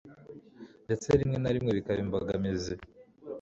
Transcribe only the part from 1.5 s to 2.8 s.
rimwe bikaba imbogamizi